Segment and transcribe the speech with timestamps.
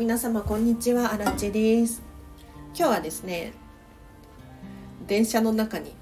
[0.00, 1.12] 皆様こんにちは。
[1.12, 2.00] アラチェです。
[2.74, 3.52] 今日はですね
[5.06, 5.92] 電車の中に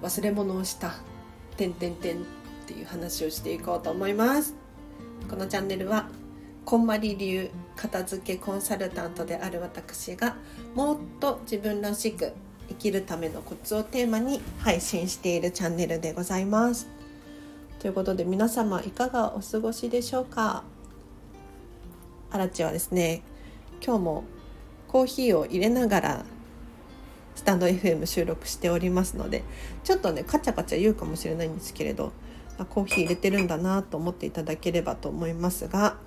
[0.00, 0.94] 忘れ物をした。
[1.58, 2.24] てんてんてんっ
[2.66, 4.54] ていう話をしていこうと思います。
[5.28, 6.08] このチャンネルは
[6.64, 10.36] こんまり流片付けコンサルタントである私が
[10.74, 12.32] もっと自分らしく
[12.70, 16.88] 生きるためのコツをテーマに配信しているチャンネルでございます。
[17.78, 20.64] ということで皆様いかがお過ごしでしょうか？
[22.30, 23.22] アラチはですね
[23.84, 24.24] 今日も
[24.88, 26.24] コーヒーを入れながら
[27.34, 29.44] スタンド FM 収録しておりますので
[29.82, 32.12] ちょっとねカチャカチャ言うかもしれないんですけれど
[32.70, 35.98] コーヒー入れてるんだなと思っていただければと思いますが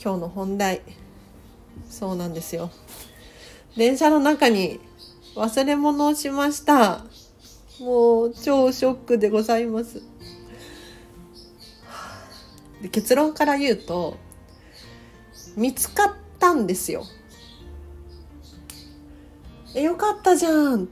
[0.00, 0.82] 今日の本題
[1.90, 2.70] そうなんですよ。
[3.76, 4.80] 電車の中に
[5.34, 7.04] 忘れ物をしました。
[7.80, 10.02] もう超ショックでございます。
[12.82, 14.16] で結論から言うと
[15.56, 17.04] 見つかったんですよ。
[19.74, 20.86] えよかったじゃんっ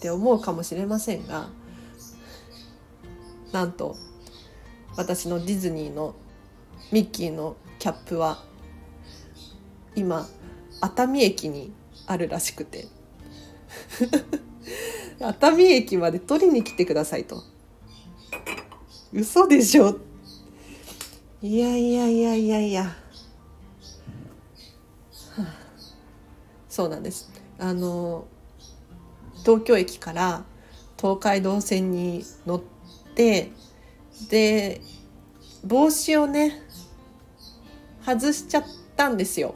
[0.00, 1.48] て思うかもしれませんが
[3.52, 3.96] なんと
[4.96, 6.14] 私のディズニーの
[6.92, 8.42] ミッキーのキャップは
[9.96, 10.26] 今
[10.80, 11.72] 熱海駅に
[12.06, 12.86] あるらしくて。
[15.20, 17.42] 熱海駅まで取りに来てくださいと。
[19.12, 19.98] 嘘でしょ？
[21.40, 22.96] いやいやいやいやいや、
[26.74, 27.30] そうなんです
[27.60, 28.26] あの
[29.44, 30.42] 東京駅から
[31.00, 32.62] 東海道線に乗っ
[33.14, 33.52] て
[34.28, 34.80] で
[35.64, 36.60] 帽子をね
[38.04, 38.64] 外しちゃっ
[38.96, 39.54] たんですよ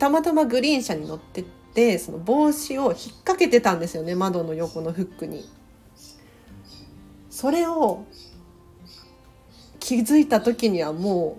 [0.00, 2.94] たまたまグリーン車に乗ってってその帽子を引っ
[3.24, 5.48] 掛けてたんですよね窓の横のフックに。
[7.30, 8.04] それを
[9.78, 11.38] 気づいた時にはも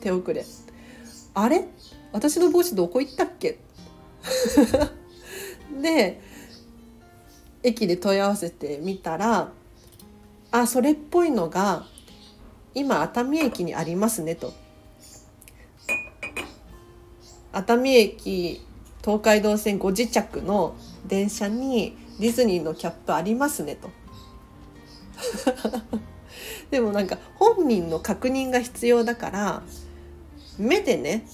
[0.00, 0.44] う手遅れ。
[1.34, 1.68] あれ？
[2.12, 3.58] 私の帽子どこ行ったっけ？
[5.82, 6.20] で
[7.62, 9.52] 駅で問い合わせてみたら
[10.50, 11.86] あそれっぽいのが
[12.74, 14.52] 今熱海駅にありますねと。
[17.52, 18.60] 熱海駅
[19.02, 20.76] 東海道線ご自着の
[21.06, 23.90] 電車にディズニーのキャップありますねと。
[26.70, 29.62] でもなんか本人の確認が必要だから
[30.58, 31.26] 目でね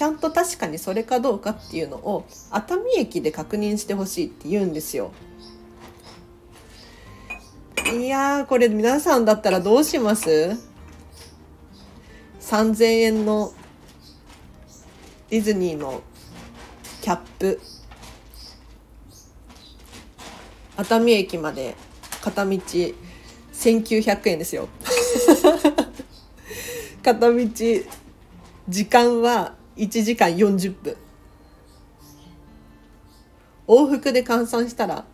[0.00, 5.12] ちゃんと確かにそれかどうかっていうのを熱海駅で確認してほしいって言うんですよ。
[7.92, 10.56] いやこれ皆さんだったらどうします
[12.40, 13.52] ?3000 円の
[15.28, 16.00] ディズニーの
[17.02, 17.60] キャップ
[20.78, 21.76] 熱海駅まで
[22.22, 24.66] 片道1900円ですよ
[27.04, 27.36] 片道
[28.66, 30.96] 時間は1時間40分。
[33.66, 35.04] 往復で換算したら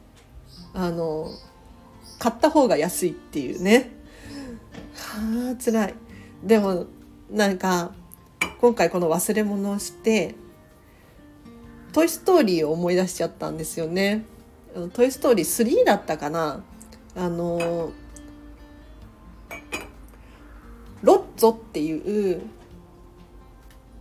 [0.75, 1.31] あの
[2.19, 3.93] 買った方が安いっていうね。
[4.95, 5.95] はあ辛い。
[6.43, 6.87] でも
[7.31, 7.93] なんか
[8.61, 10.35] 今回この忘れ物をして
[11.93, 14.25] 「トイ・ストーリー」を思い出しちゃったんですよね。
[14.95, 16.65] トイ・ストーリー3だったかな。
[17.15, 17.93] あの
[21.03, 22.43] ロッツォっていう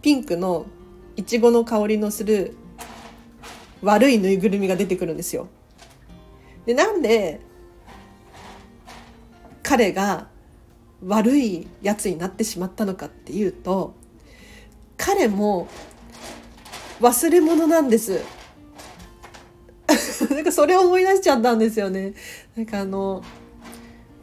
[0.06, 0.68] ピンクの
[1.16, 2.56] いちごの香りのする
[3.82, 5.48] 悪いぬいぐるみが出てくるんですよ。
[6.68, 7.42] でなんで
[9.64, 10.28] 彼が
[11.04, 13.96] 悪いやつになってしまったのかっていうと
[14.96, 15.68] 彼も
[17.02, 18.22] 忘れ物なんです
[20.30, 22.14] なんかそれを思い出しちゃったんですよね
[22.56, 23.24] なんかあの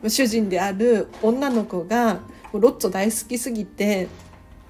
[0.06, 2.20] 主人である女の子が
[2.53, 4.06] ロッツォ大好きすぎて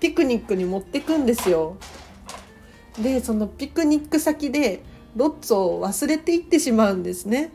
[0.03, 1.77] ピクニックに持ってくんですよ。
[3.01, 4.83] でそのピクニック先で
[5.15, 7.53] ロッツォを忘れていってしまうんですね。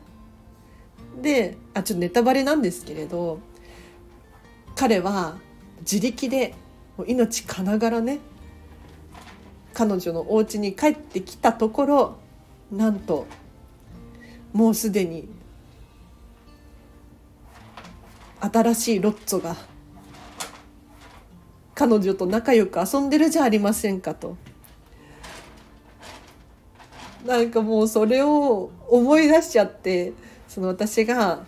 [1.22, 3.40] であちょっとネタバレなんですけれど
[4.76, 5.36] 彼は
[5.82, 6.56] 自力で
[7.06, 8.20] 命かながらね
[9.74, 12.18] 彼女のお家に帰ってきたところ
[12.72, 13.28] なんと
[14.54, 15.28] もうすでに
[18.40, 19.58] 新しいロッツォが
[21.78, 24.36] 彼女と仲良く遊んでるじゃありませんかと。
[27.24, 30.14] なんかもうそれを思い出しちゃって
[30.48, 31.44] その私が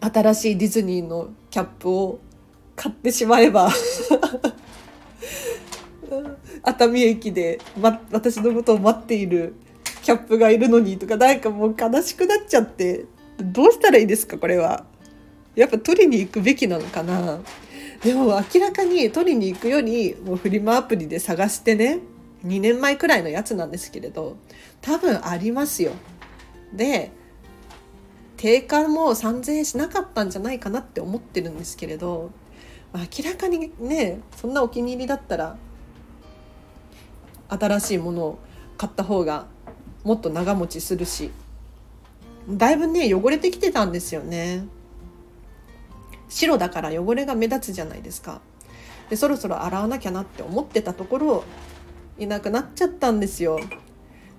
[0.00, 2.18] 新しいディズニーのキャップを
[2.74, 3.70] 買ってしまえば
[6.62, 9.54] 熱海駅で、ま、私のことを待っている
[10.02, 13.06] キャップがいるのにとかなんかもう悲しくなっちゃって
[13.38, 14.84] どうしたらいいですかこれは。
[15.54, 17.40] やっぱ取りに行くべきなのかな
[18.02, 22.00] でも明らかに取りに行くよりもうフリマアプリで探してね
[22.44, 24.36] 2年前くらいのやつなんですけれど
[24.80, 25.92] 多分ありますよ。
[26.72, 27.10] で
[28.36, 32.30] 定価も3,000円しなかったんじゃないかなって思ってるんですけれど
[32.94, 35.56] 明らかにねそんなお気に入りだったら
[37.48, 38.38] 新しいものを
[38.76, 39.46] 買った方が
[40.04, 41.30] もっと長持ちするし
[42.48, 44.66] だいぶね汚れてきてたんですよね
[46.36, 48.42] 白だから汚れが目立つじゃないですか。
[49.08, 51.44] でそろそろ洗わなきゃなって思ってたところ
[52.18, 53.58] いなくなっちゃったんですよ。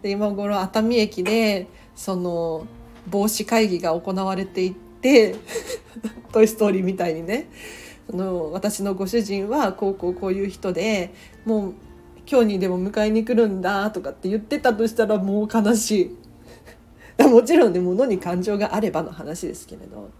[0.03, 2.67] で今頃熱海駅でその
[3.09, 5.35] 防止会議が行われていって
[6.31, 7.49] 「トイ・ストーリー」みたいにね。
[8.09, 11.13] その私のご主人はこうこうこういう人で
[11.45, 11.73] もう
[12.29, 16.15] 今日にでも迎えに来るんだとかって言ってたとしたらもう悲し
[17.17, 17.23] い。
[17.27, 20.11] もちろんね物に感情があればの話ですけれど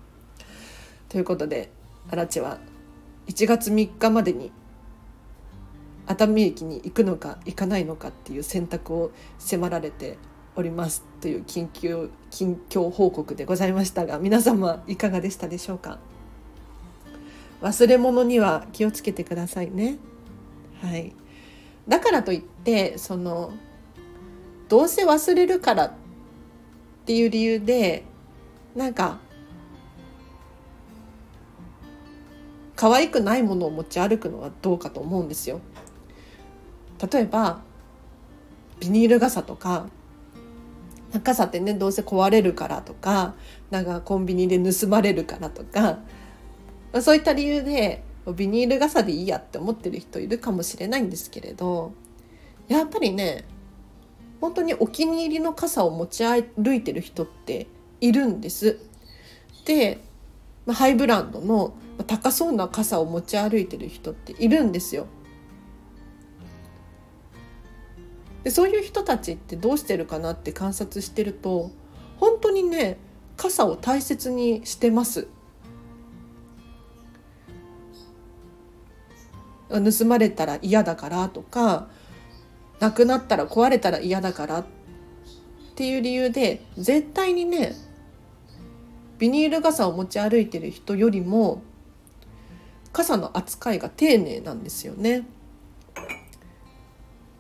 [1.10, 1.72] ということで
[2.10, 2.60] 荒地は
[3.28, 4.52] 1月3日までに
[6.06, 10.18] 熱海駅に行くのか行かないのかっていう選択を迫られて
[10.56, 16.00] おりますという緊急近況報告でございましたが皆様いかがでしたでしょうか？
[17.62, 19.98] 忘れ物には気をつけてくださいね。
[20.82, 21.14] はい。
[21.88, 23.52] だからといってその
[24.70, 25.94] どうせ忘れるからっ
[27.06, 28.04] ていう理由で
[28.76, 29.20] なんか
[32.78, 35.60] 可愛くないものを持ち歩くのはどうかと思うんですよ。
[37.12, 37.62] 例えば
[38.80, 39.88] ビニール傘とか
[41.24, 43.34] 傘ってねどうせ壊れるからとか
[43.72, 46.00] なんかコンビニで盗まれるからとか
[47.02, 48.04] そういった理由で
[48.36, 51.94] ビニール傘でいいやって思ってる人いるかもしれないんですけれど
[52.68, 53.46] やっぱりね
[54.40, 57.66] 本当にお気に入りの傘を持ち歩いてる人って
[58.02, 58.78] いるんです。
[59.66, 60.00] で
[60.68, 61.74] ハイブランドの
[62.06, 65.08] 高そうな傘を持ち歩いてる人っているんですよ。
[68.44, 71.72] でそういう人たちってどうしてるかなって観察してると
[72.18, 72.98] 本当にね
[73.36, 75.28] 傘を大切にしてます。
[79.70, 81.90] 盗まれたら嫌だからとか
[82.80, 84.66] なくなったら壊れたら嫌だからっ
[85.76, 87.76] ていう理由で絶対にね
[89.18, 91.62] ビニール傘を持ち歩いてる人よりも
[92.92, 95.26] 傘の扱いが丁寧なんですよね。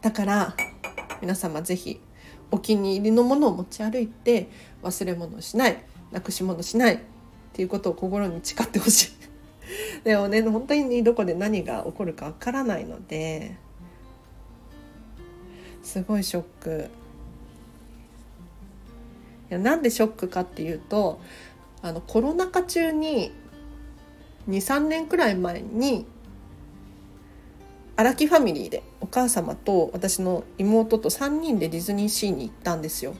[0.01, 0.55] だから
[1.21, 1.99] 皆様ぜひ
[2.51, 4.49] お気に入りのものを持ち歩いて
[4.83, 6.99] 忘れ物しないなくし物しないっ
[7.53, 9.17] ていうことを心に誓ってほしい。
[10.05, 13.57] でもね本当にどこで何が起こるかわからないので
[15.83, 16.89] すごいショック。
[19.49, 21.21] いやなんでショックかっていうと
[21.81, 23.31] あのコロナ禍中に
[24.47, 26.05] 23年くらい前に
[27.95, 33.15] 荒木ファミリーでお母様と私の妹と3人でディズニーシーに行ったんですよ。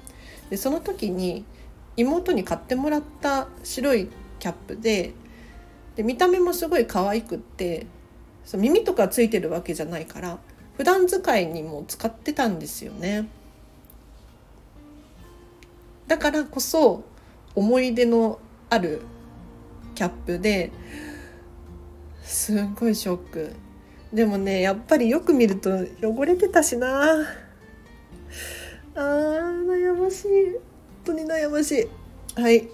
[0.49, 1.45] でその時に
[1.97, 4.09] 妹に買ってもらった白い
[4.39, 5.13] キャップで
[5.95, 7.87] で見た目もすごい可愛くって
[8.45, 10.37] そう耳とかついてるわけじゃないから
[10.77, 13.27] 普段使いにも使ってたんですよね。
[16.05, 17.03] だからこそ
[17.55, 18.39] 思い出の
[18.69, 19.01] ある
[19.95, 20.71] キャップで
[22.27, 23.53] すっごいショック。
[24.13, 25.69] でもねやっぱりよく見ると
[26.01, 27.25] 汚れてたしな。
[28.95, 30.51] あー悩ましい。
[30.51, 30.61] 本
[31.05, 32.39] 当に悩ましい。
[32.39, 32.67] はい。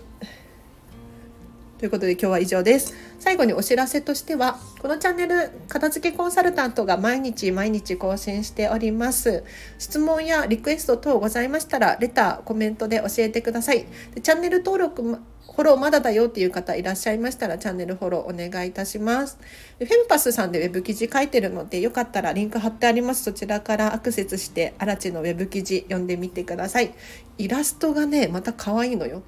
[1.77, 2.93] ということで今日は以上です。
[3.19, 9.43] 最後にお知らせとしてはこのチャンネル片付けコンサルタントが毎日毎日更新しております。
[9.77, 13.85] 質問やリクエスト等ございましたらレターコメントで教えてください。
[14.15, 15.19] でチャンネル登録
[15.55, 19.37] フォローまだだよっていう方いらっしゃいましたらチャンネルフォローお願いいたします。
[19.77, 23.23] フェムパスさんでウェブ記事書いてるのでよかったらリンク貼ってあります。
[23.23, 26.95] そちらからアクセスしてアラチのウェブ記事読んでみてください。
[27.37, 29.21] イラストがねまた可愛いのよ。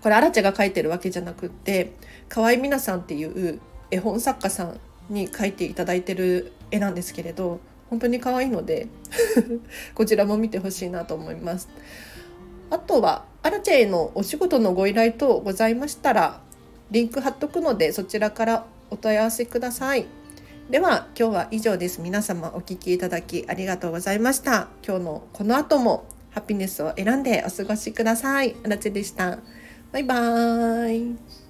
[0.00, 1.92] これアラチが描いてるわけじゃなくって
[2.30, 3.60] 河合美奈さんっていう
[3.90, 7.60] 絵本作家さんに描いていただいてる絵なんですけれど
[7.90, 8.86] 本当に可愛いので
[9.94, 11.68] こちらも見てほしいなと思います。
[12.70, 16.40] あとはアラチェへのお仕事のご依頼等ございましたら
[16.90, 20.06] リンク貼っとくのでそちらからお問い合わせください。
[20.68, 22.00] では今日は以上です。
[22.00, 24.68] 皆様お聴きいただきありがとうございました。
[24.86, 28.54] 今日のこの後もハピネスを選んでお過ごしください。
[28.64, 29.38] アラチェでした。
[29.92, 31.49] バイバーイ。